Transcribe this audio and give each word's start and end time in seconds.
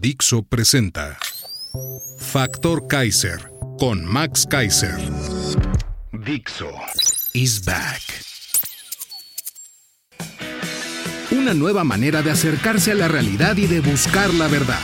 Dixo 0.00 0.42
presenta 0.42 1.18
Factor 2.16 2.86
Kaiser 2.86 3.38
con 3.78 4.02
Max 4.02 4.46
Kaiser. 4.46 4.96
Dixo 6.24 6.70
is 7.34 7.62
back. 7.62 8.00
Una 11.32 11.52
nueva 11.52 11.84
manera 11.84 12.22
de 12.22 12.30
acercarse 12.30 12.92
a 12.92 12.94
la 12.94 13.08
realidad 13.08 13.58
y 13.58 13.66
de 13.66 13.80
buscar 13.80 14.32
la 14.32 14.48
verdad. 14.48 14.80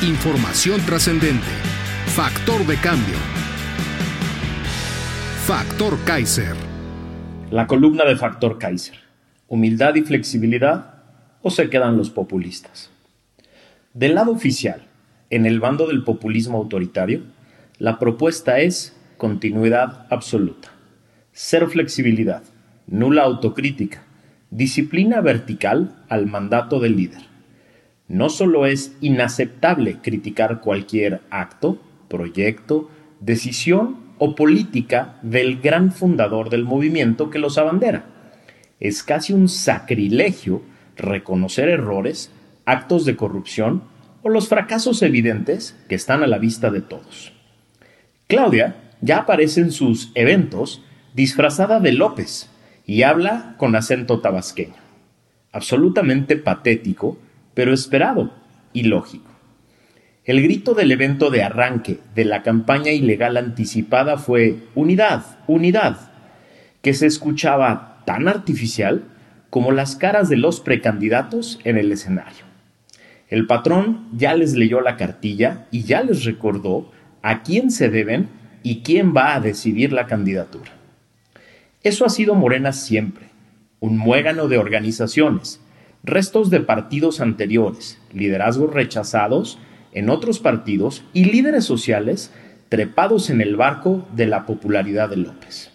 Información 0.00 0.80
trascendente. 0.86 1.52
Factor 2.06 2.64
de 2.64 2.76
cambio. 2.76 3.18
Factor 5.44 6.02
Kaiser. 6.06 6.56
La 7.50 7.66
columna 7.66 8.06
de 8.06 8.16
Factor 8.16 8.56
Kaiser. 8.56 8.96
Humildad 9.48 9.94
y 9.96 10.00
flexibilidad 10.00 11.02
o 11.42 11.50
se 11.50 11.68
quedan 11.68 11.98
los 11.98 12.08
populistas. 12.08 12.95
Del 13.96 14.14
lado 14.14 14.30
oficial, 14.32 14.82
en 15.30 15.46
el 15.46 15.58
bando 15.58 15.86
del 15.86 16.04
populismo 16.04 16.58
autoritario, 16.58 17.22
la 17.78 17.98
propuesta 17.98 18.58
es 18.60 18.94
continuidad 19.16 20.06
absoluta, 20.10 20.68
cero 21.32 21.66
flexibilidad, 21.70 22.42
nula 22.86 23.22
autocrítica, 23.22 24.02
disciplina 24.50 25.22
vertical 25.22 25.96
al 26.10 26.26
mandato 26.26 26.78
del 26.78 26.94
líder. 26.94 27.22
No 28.06 28.28
solo 28.28 28.66
es 28.66 28.94
inaceptable 29.00 29.96
criticar 30.02 30.60
cualquier 30.60 31.22
acto, 31.30 31.80
proyecto, 32.08 32.90
decisión 33.20 33.96
o 34.18 34.34
política 34.34 35.18
del 35.22 35.58
gran 35.62 35.90
fundador 35.90 36.50
del 36.50 36.64
movimiento 36.64 37.30
que 37.30 37.38
los 37.38 37.56
abandera. 37.56 38.04
Es 38.78 39.02
casi 39.02 39.32
un 39.32 39.48
sacrilegio 39.48 40.60
reconocer 40.98 41.70
errores 41.70 42.30
actos 42.66 43.04
de 43.04 43.16
corrupción 43.16 43.84
o 44.22 44.28
los 44.28 44.48
fracasos 44.48 45.02
evidentes 45.02 45.76
que 45.88 45.94
están 45.94 46.22
a 46.22 46.26
la 46.26 46.38
vista 46.38 46.70
de 46.70 46.82
todos. 46.82 47.32
Claudia 48.26 48.76
ya 49.00 49.18
aparece 49.18 49.60
en 49.60 49.70
sus 49.70 50.10
eventos 50.14 50.82
disfrazada 51.14 51.80
de 51.80 51.92
López 51.92 52.50
y 52.84 53.02
habla 53.02 53.54
con 53.56 53.76
acento 53.76 54.20
tabasqueño. 54.20 54.74
Absolutamente 55.52 56.36
patético, 56.36 57.18
pero 57.54 57.72
esperado 57.72 58.32
y 58.72 58.82
lógico. 58.82 59.30
El 60.24 60.42
grito 60.42 60.74
del 60.74 60.90
evento 60.90 61.30
de 61.30 61.44
arranque 61.44 62.00
de 62.16 62.24
la 62.24 62.42
campaña 62.42 62.90
ilegal 62.90 63.36
anticipada 63.36 64.18
fue 64.18 64.58
Unidad, 64.74 65.38
unidad, 65.46 66.10
que 66.82 66.94
se 66.94 67.06
escuchaba 67.06 68.02
tan 68.06 68.26
artificial 68.26 69.04
como 69.50 69.70
las 69.70 69.94
caras 69.94 70.28
de 70.28 70.36
los 70.36 70.60
precandidatos 70.60 71.60
en 71.62 71.78
el 71.78 71.92
escenario. 71.92 72.45
El 73.28 73.46
patrón 73.46 74.08
ya 74.12 74.34
les 74.34 74.54
leyó 74.54 74.80
la 74.80 74.96
cartilla 74.96 75.66
y 75.70 75.82
ya 75.82 76.02
les 76.02 76.24
recordó 76.24 76.90
a 77.22 77.42
quién 77.42 77.70
se 77.70 77.88
deben 77.88 78.28
y 78.62 78.82
quién 78.82 79.14
va 79.16 79.34
a 79.34 79.40
decidir 79.40 79.92
la 79.92 80.06
candidatura. 80.06 80.70
Eso 81.82 82.04
ha 82.04 82.08
sido 82.08 82.34
Morena 82.34 82.72
siempre, 82.72 83.26
un 83.80 83.96
muégano 83.96 84.48
de 84.48 84.58
organizaciones, 84.58 85.60
restos 86.04 86.50
de 86.50 86.60
partidos 86.60 87.20
anteriores, 87.20 88.00
liderazgos 88.12 88.72
rechazados 88.72 89.58
en 89.92 90.08
otros 90.08 90.38
partidos 90.38 91.04
y 91.12 91.24
líderes 91.24 91.64
sociales 91.64 92.32
trepados 92.68 93.30
en 93.30 93.40
el 93.40 93.56
barco 93.56 94.06
de 94.14 94.26
la 94.26 94.46
popularidad 94.46 95.08
de 95.08 95.16
López. 95.16 95.70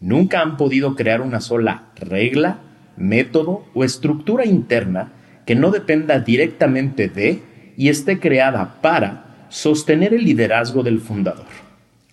Nunca 0.00 0.40
han 0.40 0.56
podido 0.56 0.96
crear 0.96 1.20
una 1.20 1.40
sola 1.40 1.90
regla, 1.96 2.58
método 2.96 3.64
o 3.74 3.84
estructura 3.84 4.46
interna 4.46 5.12
que 5.46 5.54
no 5.54 5.70
dependa 5.70 6.18
directamente 6.18 7.08
de 7.08 7.42
y 7.76 7.88
esté 7.88 8.18
creada 8.20 8.80
para 8.80 9.46
sostener 9.48 10.14
el 10.14 10.24
liderazgo 10.24 10.82
del 10.82 11.00
fundador. 11.00 11.46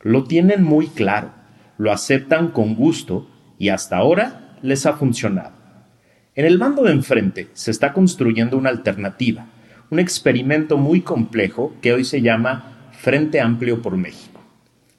Lo 0.02 0.24
tienen 0.24 0.64
muy 0.64 0.88
claro, 0.88 1.32
lo 1.78 1.92
aceptan 1.92 2.50
con 2.50 2.76
gusto 2.76 3.30
y 3.58 3.70
hasta 3.70 3.98
ahora 3.98 4.56
les 4.62 4.86
ha 4.86 4.94
funcionado. 4.94 5.52
En 6.36 6.46
el 6.46 6.58
bando 6.58 6.84
de 6.84 6.92
enfrente 6.92 7.48
se 7.54 7.72
está 7.72 7.94
construyendo 7.94 8.58
una 8.58 8.70
alternativa, 8.70 9.48
un 9.90 10.00
experimento 10.00 10.78
muy 10.78 11.02
complejo 11.02 11.74
que 11.82 11.94
hoy 11.94 12.06
se 12.06 12.22
llama 12.22 12.92
Frente 12.92 13.42
Amplio 13.42 13.82
por 13.82 13.98
México. 13.98 14.42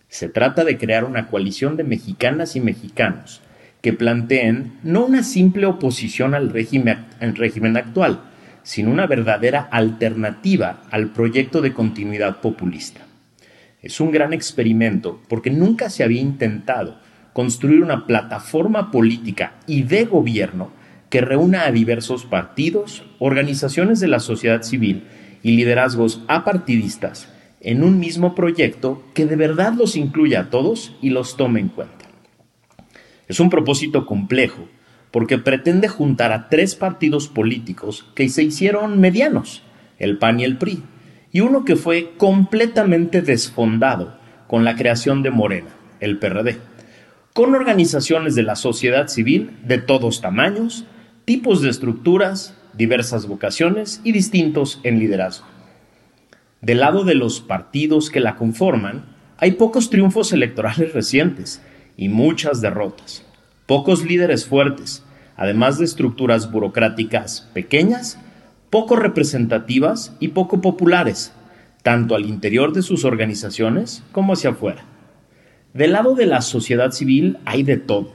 Se 0.08 0.28
trata 0.28 0.64
de 0.64 0.76
crear 0.76 1.04
una 1.04 1.28
coalición 1.28 1.76
de 1.76 1.84
mexicanas 1.84 2.56
y 2.56 2.60
mexicanos 2.60 3.40
que 3.80 3.92
planteen 3.92 4.78
no 4.82 5.06
una 5.06 5.22
simple 5.22 5.66
oposición 5.66 6.34
al 6.34 6.50
régimen, 6.50 7.06
al 7.20 7.34
régimen 7.36 7.76
actual, 7.76 8.20
sino 8.62 8.90
una 8.90 9.06
verdadera 9.06 9.68
alternativa 9.70 10.82
al 10.90 11.12
proyecto 11.12 11.60
de 11.62 11.72
continuidad 11.72 12.40
populista. 12.40 13.00
Es 13.82 14.00
un 14.00 14.10
gran 14.10 14.32
experimento 14.32 15.22
porque 15.28 15.50
nunca 15.50 15.88
se 15.88 16.04
había 16.04 16.20
intentado 16.20 16.98
construir 17.32 17.82
una 17.82 18.06
plataforma 18.06 18.90
política 18.90 19.54
y 19.66 19.82
de 19.82 20.04
gobierno 20.04 20.70
que 21.08 21.22
reúna 21.22 21.64
a 21.64 21.72
diversos 21.72 22.24
partidos, 22.24 23.04
organizaciones 23.18 23.98
de 24.00 24.08
la 24.08 24.20
sociedad 24.20 24.62
civil 24.62 25.04
y 25.42 25.56
liderazgos 25.56 26.22
apartidistas 26.28 27.28
en 27.60 27.82
un 27.82 27.98
mismo 27.98 28.34
proyecto 28.34 29.02
que 29.14 29.26
de 29.26 29.36
verdad 29.36 29.72
los 29.72 29.96
incluya 29.96 30.40
a 30.40 30.50
todos 30.50 30.96
y 31.00 31.10
los 31.10 31.36
tome 31.36 31.60
en 31.60 31.68
cuenta. 31.68 32.09
Es 33.30 33.38
un 33.38 33.48
propósito 33.48 34.06
complejo, 34.06 34.66
porque 35.12 35.38
pretende 35.38 35.86
juntar 35.86 36.32
a 36.32 36.48
tres 36.48 36.74
partidos 36.74 37.28
políticos 37.28 38.04
que 38.16 38.28
se 38.28 38.42
hicieron 38.42 38.98
medianos, 38.98 39.62
el 40.00 40.18
PAN 40.18 40.40
y 40.40 40.44
el 40.44 40.58
PRI, 40.58 40.82
y 41.30 41.38
uno 41.38 41.64
que 41.64 41.76
fue 41.76 42.14
completamente 42.16 43.22
desfondado 43.22 44.18
con 44.48 44.64
la 44.64 44.74
creación 44.74 45.22
de 45.22 45.30
Morena, 45.30 45.68
el 46.00 46.18
PRD, 46.18 46.58
con 47.32 47.54
organizaciones 47.54 48.34
de 48.34 48.42
la 48.42 48.56
sociedad 48.56 49.06
civil 49.06 49.56
de 49.64 49.78
todos 49.78 50.20
tamaños, 50.20 50.84
tipos 51.24 51.62
de 51.62 51.70
estructuras, 51.70 52.56
diversas 52.72 53.28
vocaciones 53.28 54.00
y 54.02 54.10
distintos 54.10 54.80
en 54.82 54.98
liderazgo. 54.98 55.46
Del 56.62 56.80
lado 56.80 57.04
de 57.04 57.14
los 57.14 57.40
partidos 57.40 58.10
que 58.10 58.18
la 58.18 58.34
conforman, 58.34 59.04
hay 59.38 59.52
pocos 59.52 59.88
triunfos 59.88 60.32
electorales 60.32 60.92
recientes, 60.94 61.62
y 62.00 62.08
muchas 62.08 62.62
derrotas. 62.62 63.22
Pocos 63.66 64.06
líderes 64.06 64.46
fuertes, 64.46 65.04
además 65.36 65.78
de 65.78 65.84
estructuras 65.84 66.50
burocráticas 66.50 67.50
pequeñas, 67.52 68.18
poco 68.70 68.96
representativas 68.96 70.16
y 70.18 70.28
poco 70.28 70.62
populares, 70.62 71.34
tanto 71.82 72.14
al 72.14 72.24
interior 72.24 72.72
de 72.72 72.80
sus 72.80 73.04
organizaciones 73.04 74.02
como 74.12 74.32
hacia 74.32 74.50
afuera. 74.50 74.82
Del 75.74 75.92
lado 75.92 76.14
de 76.14 76.24
la 76.24 76.40
sociedad 76.40 76.92
civil 76.92 77.36
hay 77.44 77.64
de 77.64 77.76
todo, 77.76 78.14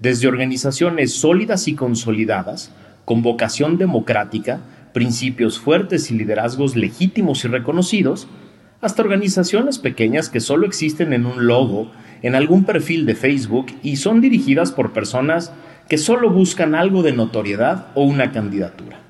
desde 0.00 0.28
organizaciones 0.28 1.14
sólidas 1.14 1.66
y 1.66 1.74
consolidadas, 1.74 2.72
con 3.06 3.22
vocación 3.22 3.78
democrática, 3.78 4.60
principios 4.92 5.58
fuertes 5.58 6.10
y 6.10 6.14
liderazgos 6.14 6.76
legítimos 6.76 7.42
y 7.46 7.48
reconocidos, 7.48 8.28
hasta 8.84 9.02
organizaciones 9.02 9.78
pequeñas 9.78 10.28
que 10.28 10.40
solo 10.40 10.66
existen 10.66 11.12
en 11.12 11.26
un 11.26 11.46
logo 11.46 11.90
en 12.22 12.34
algún 12.34 12.64
perfil 12.64 13.06
de 13.06 13.14
Facebook 13.14 13.66
y 13.82 13.96
son 13.96 14.20
dirigidas 14.20 14.72
por 14.72 14.92
personas 14.92 15.52
que 15.88 15.98
solo 15.98 16.30
buscan 16.30 16.74
algo 16.74 17.02
de 17.02 17.12
notoriedad 17.12 17.88
o 17.94 18.04
una 18.04 18.32
candidatura. 18.32 19.00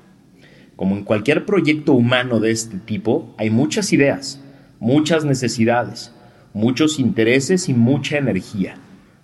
Como 0.75 0.95
en 0.95 1.03
cualquier 1.03 1.45
proyecto 1.45 1.93
humano 1.93 2.39
de 2.39 2.51
este 2.51 2.77
tipo, 2.77 3.33
hay 3.37 3.49
muchas 3.49 3.93
ideas, 3.93 4.41
muchas 4.79 5.23
necesidades, 5.23 6.13
muchos 6.53 6.99
intereses 6.99 7.69
y 7.69 7.73
mucha 7.73 8.17
energía. 8.17 8.75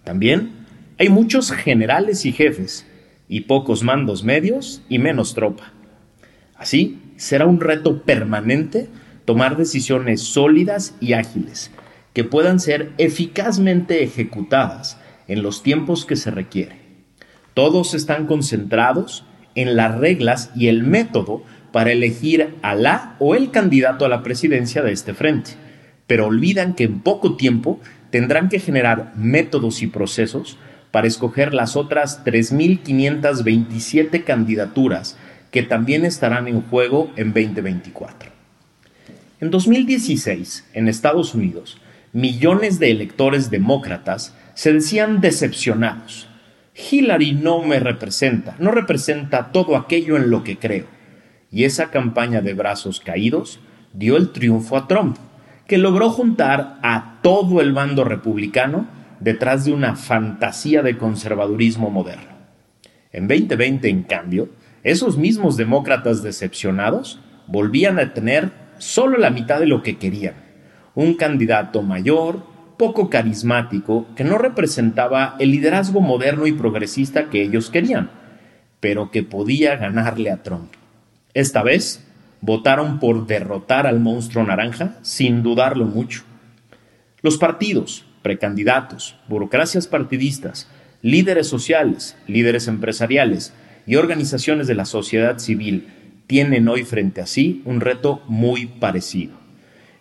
También 0.03 0.51
hay 0.97 1.09
muchos 1.09 1.51
generales 1.51 2.25
y 2.25 2.31
jefes, 2.31 2.85
y 3.27 3.41
pocos 3.41 3.83
mandos 3.83 4.25
medios 4.25 4.81
y 4.89 4.99
menos 4.99 5.33
tropa. 5.33 5.71
Así, 6.55 6.99
será 7.15 7.45
un 7.45 7.61
reto 7.61 8.03
permanente 8.03 8.89
tomar 9.25 9.57
decisiones 9.57 10.21
sólidas 10.21 10.95
y 10.99 11.13
ágiles, 11.13 11.71
que 12.13 12.23
puedan 12.23 12.59
ser 12.59 12.91
eficazmente 12.97 14.03
ejecutadas 14.03 14.97
en 15.27 15.43
los 15.43 15.63
tiempos 15.63 16.05
que 16.05 16.15
se 16.15 16.31
requiere. 16.31 16.77
Todos 17.53 17.93
están 17.93 18.27
concentrados 18.27 19.25
en 19.55 19.75
las 19.75 19.97
reglas 19.97 20.51
y 20.55 20.67
el 20.67 20.83
método 20.83 21.43
para 21.71 21.91
elegir 21.91 22.55
a 22.61 22.75
la 22.75 23.15
o 23.19 23.35
el 23.35 23.51
candidato 23.51 24.05
a 24.05 24.09
la 24.09 24.23
presidencia 24.23 24.81
de 24.81 24.91
este 24.91 25.13
frente, 25.13 25.51
pero 26.07 26.27
olvidan 26.27 26.73
que 26.73 26.83
en 26.85 26.99
poco 26.99 27.35
tiempo 27.37 27.79
tendrán 28.09 28.49
que 28.49 28.59
generar 28.59 29.13
métodos 29.15 29.81
y 29.81 29.87
procesos 29.87 30.57
para 30.91 31.07
escoger 31.07 31.53
las 31.53 31.77
otras 31.77 32.23
3.527 32.25 34.23
candidaturas 34.23 35.17
que 35.51 35.63
también 35.63 36.05
estarán 36.05 36.47
en 36.47 36.61
juego 36.61 37.11
en 37.15 37.33
2024. 37.33 38.30
En 39.41 39.49
2016, 39.49 40.69
en 40.75 40.87
Estados 40.87 41.33
Unidos, 41.33 41.79
millones 42.13 42.77
de 42.77 42.91
electores 42.91 43.49
demócratas 43.49 44.35
se 44.53 44.71
decían 44.71 45.19
decepcionados. 45.19 46.27
Hillary 46.75 47.31
no 47.31 47.63
me 47.63 47.79
representa, 47.79 48.55
no 48.59 48.69
representa 48.69 49.51
todo 49.51 49.77
aquello 49.77 50.15
en 50.15 50.29
lo 50.29 50.43
que 50.43 50.59
creo. 50.59 50.85
Y 51.51 51.63
esa 51.63 51.89
campaña 51.89 52.41
de 52.41 52.53
brazos 52.53 52.99
caídos 52.99 53.59
dio 53.93 54.15
el 54.15 54.29
triunfo 54.29 54.77
a 54.77 54.87
Trump, 54.87 55.17
que 55.65 55.79
logró 55.79 56.11
juntar 56.11 56.77
a 56.83 57.17
todo 57.23 57.61
el 57.61 57.73
bando 57.73 58.03
republicano 58.03 58.85
detrás 59.19 59.65
de 59.65 59.73
una 59.73 59.95
fantasía 59.95 60.83
de 60.83 60.99
conservadurismo 60.99 61.89
moderno. 61.89 62.29
En 63.11 63.27
2020, 63.27 63.89
en 63.89 64.03
cambio, 64.03 64.49
esos 64.83 65.17
mismos 65.17 65.57
demócratas 65.57 66.21
decepcionados 66.21 67.19
volvían 67.47 67.97
a 67.97 68.13
tener 68.13 68.60
solo 68.81 69.19
la 69.19 69.29
mitad 69.29 69.59
de 69.59 69.67
lo 69.67 69.83
que 69.83 69.97
querían, 69.97 70.33
un 70.95 71.13
candidato 71.13 71.83
mayor, 71.83 72.43
poco 72.77 73.11
carismático, 73.11 74.07
que 74.15 74.23
no 74.23 74.39
representaba 74.39 75.35
el 75.39 75.51
liderazgo 75.51 76.01
moderno 76.01 76.47
y 76.47 76.51
progresista 76.51 77.29
que 77.29 77.43
ellos 77.43 77.69
querían, 77.69 78.09
pero 78.79 79.11
que 79.11 79.21
podía 79.21 79.75
ganarle 79.75 80.31
a 80.31 80.41
Trump. 80.41 80.73
Esta 81.35 81.61
vez 81.61 82.03
votaron 82.41 82.99
por 82.99 83.27
derrotar 83.27 83.85
al 83.85 83.99
monstruo 83.99 84.43
naranja 84.43 84.95
sin 85.03 85.43
dudarlo 85.43 85.85
mucho. 85.85 86.23
Los 87.21 87.37
partidos, 87.37 88.05
precandidatos, 88.23 89.15
burocracias 89.29 89.85
partidistas, 89.85 90.67
líderes 91.03 91.47
sociales, 91.47 92.17
líderes 92.25 92.67
empresariales 92.67 93.53
y 93.85 93.97
organizaciones 93.97 94.65
de 94.65 94.73
la 94.73 94.85
sociedad 94.85 95.37
civil 95.37 95.87
tienen 96.27 96.67
hoy 96.67 96.83
frente 96.83 97.21
a 97.21 97.25
sí 97.25 97.61
un 97.65 97.81
reto 97.81 98.21
muy 98.27 98.65
parecido. 98.65 99.33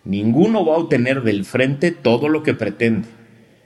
Ninguno 0.03 0.65
va 0.65 0.75
a 0.75 0.79
obtener 0.79 1.21
del 1.21 1.45
frente 1.45 1.91
todo 1.91 2.29
lo 2.29 2.43
que 2.43 2.53
pretende. 2.53 3.07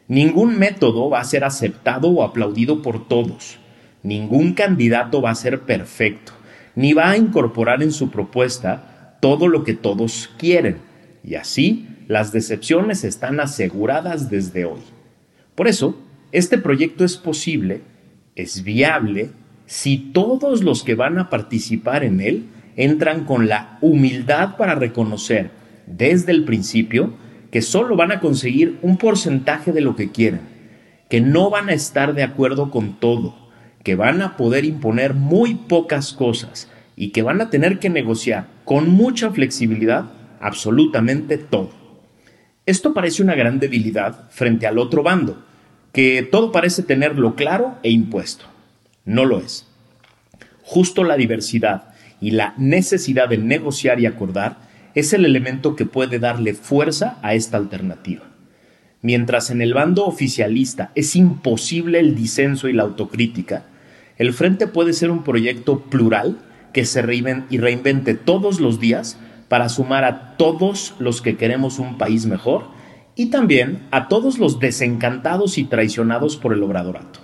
Ningún 0.07 0.59
método 0.59 1.09
va 1.09 1.19
a 1.19 1.25
ser 1.25 1.43
aceptado 1.43 2.09
o 2.09 2.23
aplaudido 2.23 2.81
por 2.81 3.07
todos. 3.07 3.57
Ningún 4.03 4.53
candidato 4.53 5.21
va 5.21 5.31
a 5.31 5.35
ser 5.35 5.61
perfecto, 5.61 6.33
ni 6.75 6.93
va 6.93 7.09
a 7.09 7.17
incorporar 7.17 7.81
en 7.81 7.91
su 7.91 8.11
propuesta 8.11 9.17
todo 9.21 9.47
lo 9.47 9.63
que 9.63 9.73
todos 9.73 10.29
quieren. 10.37 10.77
Y 11.23 11.35
así 11.35 11.87
las 12.07 12.31
decepciones 12.31 13.03
están 13.03 13.39
aseguradas 13.39 14.29
desde 14.29 14.65
hoy. 14.65 14.81
Por 15.55 15.67
eso, 15.67 15.97
este 16.31 16.57
proyecto 16.57 17.03
es 17.05 17.17
posible, 17.17 17.81
es 18.35 18.63
viable, 18.63 19.31
si 19.65 19.97
todos 19.97 20.63
los 20.63 20.83
que 20.83 20.95
van 20.95 21.17
a 21.17 21.29
participar 21.29 22.03
en 22.03 22.21
él 22.21 22.45
entran 22.75 23.25
con 23.25 23.47
la 23.47 23.77
humildad 23.81 24.57
para 24.57 24.75
reconocer 24.75 25.51
desde 25.87 26.31
el 26.31 26.43
principio 26.43 27.13
que 27.51 27.61
solo 27.61 27.95
van 27.95 28.11
a 28.11 28.19
conseguir 28.19 28.77
un 28.81 28.97
porcentaje 28.97 29.71
de 29.71 29.81
lo 29.81 29.95
que 29.95 30.11
quieren, 30.11 30.41
que 31.09 31.21
no 31.21 31.49
van 31.49 31.69
a 31.69 31.73
estar 31.73 32.13
de 32.13 32.23
acuerdo 32.23 32.69
con 32.69 32.99
todo, 32.99 33.35
que 33.83 33.95
van 33.95 34.21
a 34.21 34.35
poder 34.35 34.65
imponer 34.65 35.13
muy 35.13 35.55
pocas 35.55 36.11
cosas 36.13 36.69
y 36.95 37.09
que 37.09 37.21
van 37.21 37.41
a 37.41 37.49
tener 37.49 37.79
que 37.79 37.89
negociar 37.89 38.47
con 38.65 38.89
mucha 38.89 39.31
flexibilidad 39.31 40.05
absolutamente 40.41 41.37
todo. 41.37 41.69
Esto 42.65 42.93
parece 42.93 43.21
una 43.21 43.35
gran 43.35 43.59
debilidad 43.59 44.29
frente 44.31 44.65
al 44.67 44.79
otro 44.79 45.03
bando, 45.03 45.45
que 45.91 46.23
todo 46.23 46.51
parece 46.51 46.83
tenerlo 46.83 47.35
claro 47.35 47.75
e 47.83 47.91
impuesto. 47.91 48.45
No 49.05 49.25
lo 49.25 49.39
es. 49.39 49.67
Justo 50.63 51.03
la 51.03 51.15
diversidad 51.15 51.93
y 52.19 52.31
la 52.31 52.55
necesidad 52.57 53.29
de 53.29 53.37
negociar 53.37 53.99
y 53.99 54.07
acordar 54.07 54.57
es 54.95 55.13
el 55.13 55.25
elemento 55.25 55.75
que 55.75 55.85
puede 55.85 56.19
darle 56.19 56.53
fuerza 56.53 57.19
a 57.21 57.35
esta 57.35 57.57
alternativa. 57.57 58.23
Mientras 59.01 59.51
en 59.51 59.61
el 59.61 59.75
bando 59.75 60.05
oficialista 60.05 60.91
es 60.95 61.15
imposible 61.15 61.99
el 61.99 62.15
disenso 62.15 62.67
y 62.67 62.73
la 62.73 62.83
autocrítica, 62.83 63.65
el 64.17 64.33
Frente 64.33 64.65
puede 64.65 64.93
ser 64.93 65.11
un 65.11 65.23
proyecto 65.23 65.81
plural 65.81 66.39
que 66.73 66.85
se 66.85 67.01
reinvente 67.01 68.15
todos 68.15 68.59
los 68.59 68.79
días 68.79 69.19
para 69.47 69.69
sumar 69.69 70.03
a 70.03 70.35
todos 70.37 70.95
los 70.97 71.21
que 71.21 71.37
queremos 71.37 71.77
un 71.77 71.97
país 71.97 72.25
mejor 72.25 72.65
y 73.15 73.27
también 73.27 73.83
a 73.91 74.07
todos 74.07 74.39
los 74.39 74.59
desencantados 74.59 75.57
y 75.57 75.65
traicionados 75.65 76.37
por 76.37 76.53
el 76.53 76.63
obradorato. 76.63 77.19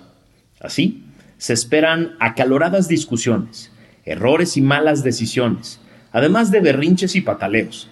Así, 0.60 1.01
se 1.42 1.54
esperan 1.54 2.14
acaloradas 2.20 2.86
discusiones, 2.86 3.72
errores 4.04 4.56
y 4.56 4.60
malas 4.60 5.02
decisiones, 5.02 5.80
además 6.12 6.52
de 6.52 6.60
berrinches 6.60 7.16
y 7.16 7.20
pataleos, 7.20 7.90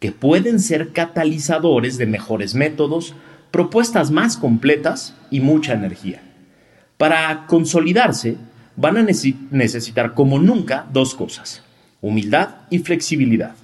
que 0.00 0.12
pueden 0.12 0.60
ser 0.60 0.92
catalizadores 0.92 1.96
de 1.96 2.04
mejores 2.04 2.54
métodos, 2.54 3.14
propuestas 3.50 4.10
más 4.10 4.36
completas 4.36 5.16
y 5.30 5.40
mucha 5.40 5.72
energía. 5.72 6.20
Para 6.98 7.46
consolidarse, 7.46 8.36
van 8.76 8.98
a 8.98 9.02
necesitar 9.02 10.12
como 10.12 10.38
nunca 10.38 10.86
dos 10.92 11.14
cosas, 11.14 11.62
humildad 12.02 12.56
y 12.68 12.80
flexibilidad 12.80 13.54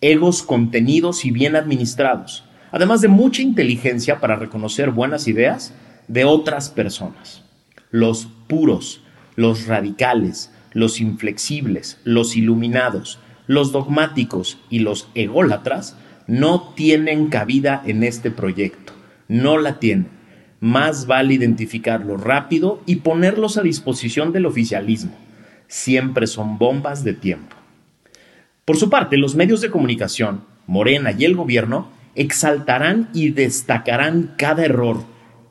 egos 0.00 0.42
contenidos 0.42 1.24
y 1.24 1.30
bien 1.30 1.54
administrados, 1.54 2.44
además 2.72 3.02
de 3.02 3.06
mucha 3.06 3.40
inteligencia 3.40 4.18
para 4.18 4.34
reconocer 4.34 4.90
buenas 4.90 5.28
ideas 5.28 5.72
de 6.08 6.24
otras 6.24 6.70
personas. 6.70 7.44
Los 7.90 8.26
puros, 8.46 9.00
los 9.36 9.66
radicales, 9.66 10.52
los 10.72 11.00
inflexibles, 11.00 11.98
los 12.04 12.36
iluminados, 12.36 13.18
los 13.46 13.72
dogmáticos 13.72 14.58
y 14.70 14.80
los 14.80 15.08
ególatras 15.14 15.96
no 16.26 16.72
tienen 16.74 17.28
cabida 17.28 17.82
en 17.86 18.02
este 18.02 18.30
proyecto, 18.30 18.92
no 19.28 19.58
la 19.58 19.78
tienen. 19.78 20.08
Más 20.60 21.06
vale 21.06 21.34
identificarlo 21.34 22.16
rápido 22.16 22.82
y 22.86 22.96
ponerlos 22.96 23.58
a 23.58 23.62
disposición 23.62 24.32
del 24.32 24.46
oficialismo. 24.46 25.12
Siempre 25.68 26.26
son 26.26 26.58
bombas 26.58 27.04
de 27.04 27.12
tiempo. 27.12 27.54
Por 28.64 28.76
su 28.78 28.88
parte, 28.88 29.18
los 29.18 29.34
medios 29.34 29.60
de 29.60 29.70
comunicación, 29.70 30.44
Morena 30.66 31.12
y 31.12 31.26
el 31.26 31.36
gobierno 31.36 31.88
exaltarán 32.14 33.10
y 33.12 33.30
destacarán 33.30 34.34
cada 34.38 34.64
error, 34.64 35.04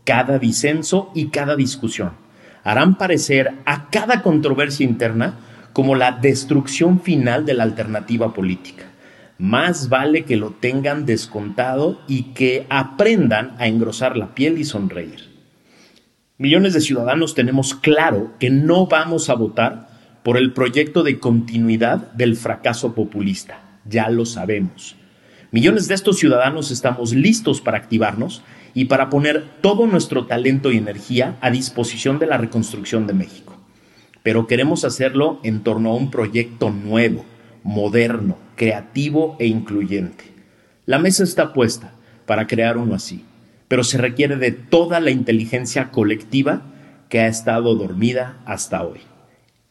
cada 0.03 0.39
disenso 0.39 1.11
y 1.13 1.27
cada 1.27 1.55
discusión. 1.55 2.22
Harán 2.63 2.97
parecer 2.97 3.53
a 3.65 3.89
cada 3.89 4.21
controversia 4.21 4.85
interna 4.85 5.39
como 5.73 5.95
la 5.95 6.11
destrucción 6.11 7.01
final 7.01 7.45
de 7.45 7.55
la 7.55 7.63
alternativa 7.63 8.33
política. 8.33 8.85
Más 9.37 9.89
vale 9.89 10.23
que 10.23 10.37
lo 10.37 10.51
tengan 10.51 11.05
descontado 11.05 11.99
y 12.07 12.33
que 12.33 12.65
aprendan 12.69 13.55
a 13.57 13.67
engrosar 13.67 14.15
la 14.15 14.33
piel 14.35 14.57
y 14.59 14.63
sonreír. 14.63 15.33
Millones 16.37 16.73
de 16.73 16.81
ciudadanos 16.81 17.35
tenemos 17.35 17.73
claro 17.73 18.33
que 18.39 18.49
no 18.49 18.87
vamos 18.87 19.29
a 19.29 19.35
votar 19.35 19.89
por 20.23 20.37
el 20.37 20.53
proyecto 20.53 21.03
de 21.03 21.19
continuidad 21.19 22.11
del 22.13 22.37
fracaso 22.37 22.95
populista. 22.95 23.59
Ya 23.85 24.09
lo 24.09 24.25
sabemos. 24.25 24.95
Millones 25.53 25.87
de 25.87 25.93
estos 25.93 26.17
ciudadanos 26.17 26.71
estamos 26.71 27.13
listos 27.13 27.61
para 27.61 27.77
activarnos 27.77 28.41
y 28.73 28.85
para 28.85 29.11
poner 29.11 29.43
todo 29.61 29.85
nuestro 29.85 30.25
talento 30.25 30.71
y 30.71 30.77
energía 30.77 31.37
a 31.41 31.51
disposición 31.51 32.17
de 32.17 32.25
la 32.25 32.39
reconstrucción 32.39 33.05
de 33.05 33.13
México. 33.13 33.55
Pero 34.23 34.47
queremos 34.47 34.83
hacerlo 34.83 35.39
en 35.43 35.61
torno 35.61 35.91
a 35.91 35.95
un 35.95 36.09
proyecto 36.09 36.71
nuevo, 36.71 37.23
moderno, 37.61 38.35
creativo 38.55 39.35
e 39.37 39.45
incluyente. 39.45 40.23
La 40.87 40.97
mesa 40.97 41.23
está 41.23 41.53
puesta 41.53 41.93
para 42.25 42.47
crear 42.47 42.79
uno 42.79 42.95
así, 42.95 43.23
pero 43.67 43.83
se 43.83 43.99
requiere 43.99 44.37
de 44.37 44.53
toda 44.53 44.99
la 45.01 45.11
inteligencia 45.11 45.91
colectiva 45.91 46.63
que 47.09 47.19
ha 47.19 47.27
estado 47.27 47.75
dormida 47.75 48.39
hasta 48.47 48.81
hoy. 48.83 49.01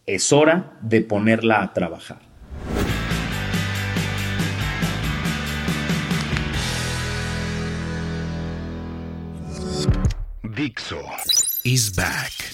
Es 0.06 0.32
hora 0.32 0.78
de 0.80 1.00
ponerla 1.00 1.60
a 1.60 1.72
trabajar. 1.74 2.31
Dixo 10.54 11.00
is 11.64 11.88
back. 11.96 12.51